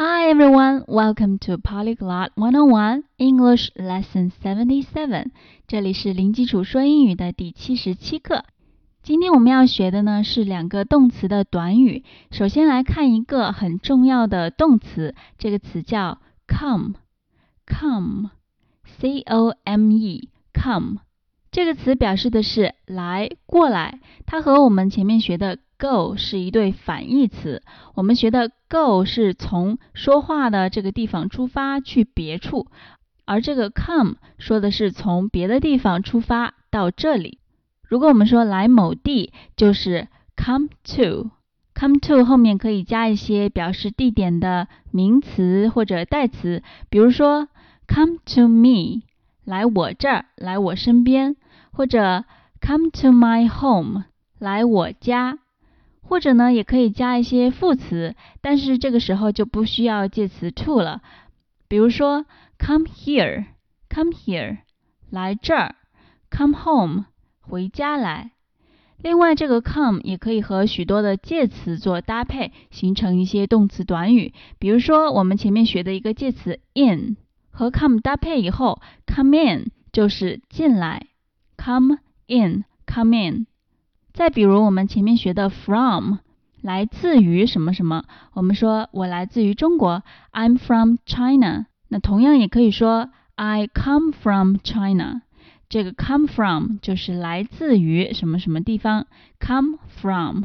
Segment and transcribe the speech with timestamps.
[0.00, 5.32] Hi everyone, welcome to Polyglot 101 English Lesson 77.
[5.66, 8.44] 这里是零基础说英语的第七十七课。
[9.02, 12.04] 今天我们要学的呢是两个动词的短语。
[12.30, 20.98] 首先来看一个很重要的动词，这个词叫 come。come，c o m e，come。
[21.53, 27.61] 这个词表示的是来过来，它和我们前面学的 go 是一对反义词。
[27.93, 32.65] 我们学的 go 是从说话的这个地方出发去别处，
[33.25, 37.37] 而这个 come 说的是从别的地方出发到这里。
[37.83, 41.29] 如果我们说来某地，就是 come to。
[41.75, 47.47] come to 后面可以加一些表示地点的名词或者代词，比如说
[47.87, 49.03] come to me，
[49.45, 51.35] 来我这儿，来我身边。
[51.73, 52.23] 或者
[52.61, 54.05] come to my home
[54.39, 55.39] 来我家，
[56.01, 61.01] 或者呢也可以加一些副词，但是这个时候就不需要介词 to 了。
[61.67, 62.25] 比如说
[62.59, 64.59] come here，come here
[65.09, 65.75] 来这儿
[66.29, 67.05] ，come home
[67.41, 68.31] 回家来。
[69.01, 74.33] 另外这个 come 也可以和许多的介词做搭配，形成一些动词短语。
[74.59, 77.17] 比如说我们前面学的一个介词 in
[77.51, 81.07] 和 come 搭配以后，come in 就是进来。
[81.63, 81.97] Come
[82.27, 83.47] in, come in。
[84.11, 86.15] 再比如我们前面学的 from，
[86.61, 91.67] 来自于什么什么，我们说我来自于中国，I'm from China。
[91.87, 95.21] 那同样也可以说 I come from China。
[95.69, 99.07] 这个 come from 就是来自于什么什么地方
[99.39, 100.43] ，come from。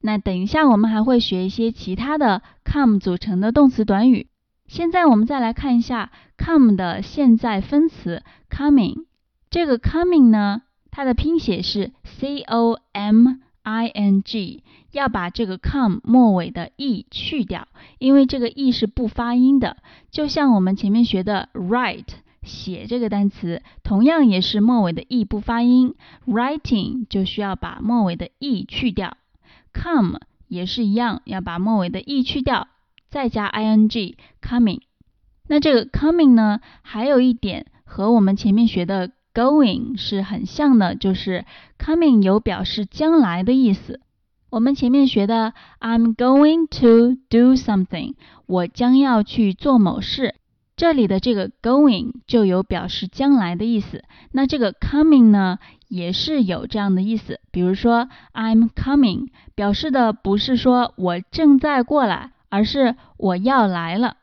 [0.00, 4.28] 那等一下我们还会学一些其他的 come 组成的动词短语。
[4.68, 9.04] 现在我们再来看一下 come 的现在分词 coming。
[9.54, 17.68] 这个 coming 呢，它的拼写是 c o m i n g，要把这个 come 末尾的 e 去掉，
[18.00, 19.76] 因为这个 e 是不发音的。
[20.10, 25.94] 就像我们前面学的 write 写这个单词，同样也是末尾的 e 不发音
[26.26, 29.16] ，writing 就需要把末尾的 e 去掉。
[29.72, 30.18] come
[30.48, 32.66] 也是一样，要把末尾的 e 去掉，
[33.08, 34.80] 再加 i n g coming。
[35.46, 41.44] 那这个 coming 呢，还有一点和我们前面学的 Going 是很像的，就是
[41.76, 44.00] coming 有表示将来的意思。
[44.48, 48.14] 我们前面学的 I'm going to do something，
[48.46, 50.36] 我将要去做某事，
[50.76, 54.04] 这里的这个 going 就有表示将来的意思。
[54.30, 55.58] 那这个 coming 呢，
[55.88, 57.40] 也是有这样的意思。
[57.50, 64.18] 比如说 I'm coming，表示的不是说我正在过来，而是我要来了。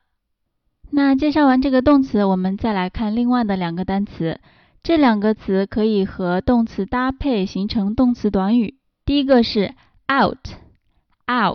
[0.89, 4.39] 那介绍完这个动词，我们再来看另外的两个单词。
[4.83, 8.79] 这两个词可以和动词搭配形成动词短语。
[9.05, 9.75] 第一个是
[10.11, 11.47] out，out，o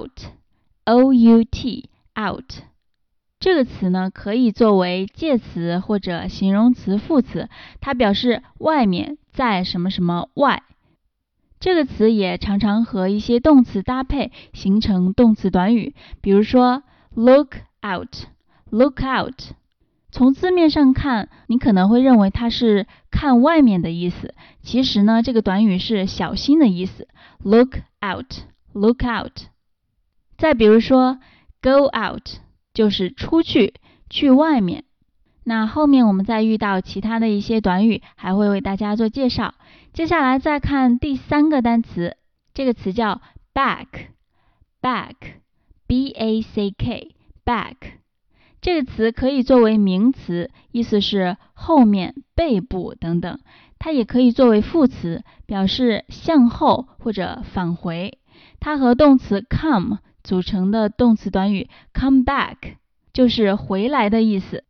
[1.12, 2.53] u t，out。
[3.41, 7.48] 这个词呢可以作为介词或者形容词副词，
[7.81, 10.62] 它表示外面，在什么什么外。
[11.58, 19.53] 这个词也常常和一些动词搭配形成动词短语，比如说 look out，look out。
[20.16, 24.34] 从字面上看，你可能会认为它是看外面的意思。
[24.62, 27.06] 其实呢，这个短语是小心的意思。
[27.43, 28.32] Look out,
[28.72, 29.43] look out。
[30.38, 31.19] 再比如说
[31.60, 32.26] ，go out
[32.72, 33.75] 就是出去，
[34.09, 34.84] 去外面。
[35.44, 39.53] 那后面我们再遇到其他的一些短语，还会为大家做介绍。
[39.93, 42.16] 接下来再看第三个单词，
[42.55, 43.21] 这个词叫
[43.53, 47.76] back，back，b a c k，back。
[48.66, 53.37] 这个词可以作为名词，意思是后面、背部等等；
[53.78, 58.19] 它也可以作为副词，表示向后或者返回。
[58.59, 62.56] 它和动词 come 组成的动词短语 come back
[63.12, 64.65] 就是回来的意思。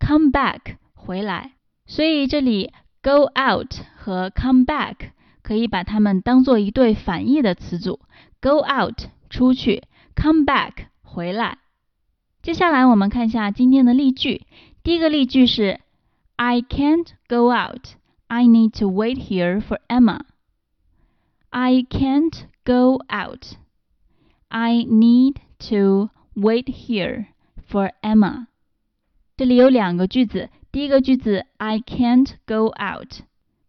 [0.00, 1.52] come back 回来，
[1.84, 5.10] 所以这里 go out 和 come back
[5.42, 8.00] 可以把它们当做一对反义的词组
[8.40, 8.98] ：go out
[9.28, 9.82] 出去
[10.16, 11.58] ，come back 回来。
[12.41, 14.45] 接下来我们看一下今天的例句。
[14.81, 15.81] 第一个例句是：
[16.37, 17.95] I can't go out.
[18.27, 20.21] I need to wait here for Emma.
[21.49, 23.57] I can't go out.
[24.47, 25.35] I need
[25.69, 27.25] to wait here
[27.69, 28.47] for Emma.
[29.35, 30.49] 这里有两个句子。
[30.71, 33.23] 第一个句子 I can't go out，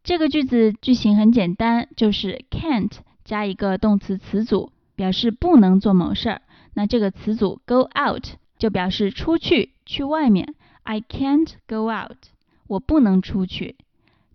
[0.04, 2.92] 这个句子句型很简单，就是 can't
[3.24, 6.42] 加一个动词词组，表示不能做某事儿。
[6.74, 8.24] 那这个词组 go out。
[8.62, 10.54] 就表示出去，去外面。
[10.82, 12.16] I can't go out，
[12.66, 13.76] 我不能出去。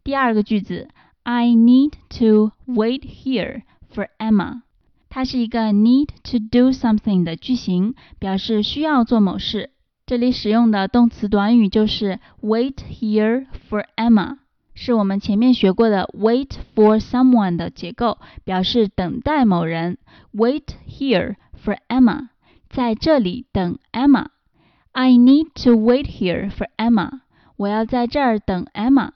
[0.04, 0.90] 第二个句子，
[1.24, 3.64] I need to wait here
[3.94, 4.62] for Emma，
[5.10, 9.72] 它是一个 need to do something 的句型，表示需要做某事，
[10.06, 14.38] 这里使用的动词短语就是 wait here for Emma，
[14.76, 19.98] 是我们前面学过的 wait for someone 的结构，表示等待某人。
[20.34, 22.30] Wait here for Emma，
[22.70, 27.22] 在这里等 Emma。I need to wait here for Emma，
[27.58, 29.14] 我要在这儿等 Emma。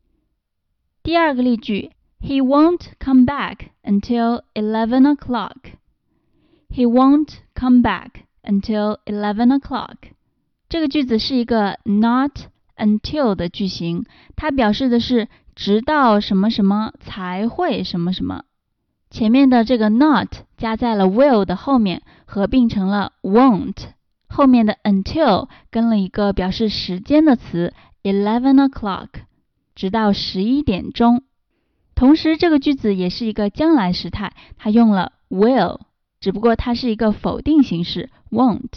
[1.03, 9.97] 第二个例句，He won't come back until eleven o'clock。He won't come back until eleven o'clock。
[10.67, 14.05] 这个句子是一个 not until 的句型，
[14.35, 18.45] 它表示的是直到什么什么才会什么什么。
[19.12, 23.76] 前面的这个 not 加在了 will 的后面，合并成了 won't。
[24.26, 29.08] 后面的 until 跟了一个表示时间的词 eleven o'clock，
[29.74, 31.24] 直到十一点钟。
[31.94, 35.80] 同时，这个句子也是一个将来时态，它用了 will，
[36.18, 38.72] 只不过它是一个否定形式 won't。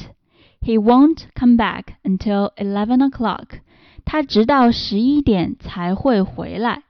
[0.60, 3.62] He won't come back until eleven o'clock.
[4.04, 6.84] 他直到十一点才会回来。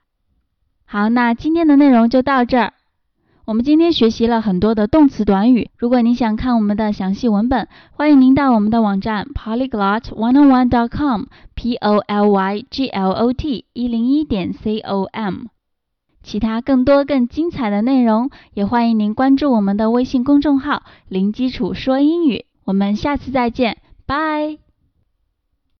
[0.86, 2.74] 好，那今天的内容就到这儿。
[3.45, 5.69] 我们今天学习了很多的动词短语。
[5.77, 15.44] 如果你想看我们的详细文本，欢迎您到我们的网站 polyglotoneonone.com，p o l y g l o t 一零一点 c o m。
[16.24, 22.45] 其他更多更精彩的内容，也欢迎您关注我们的微信公众号“零基础说英语”。
[22.65, 23.77] 我们下次再见，
[24.07, 24.65] 拜。